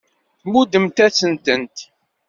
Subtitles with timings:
[0.41, 1.77] Tmuddemt-asen-tent.